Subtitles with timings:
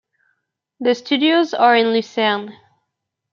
[0.79, 2.57] The studios are in Lucerne.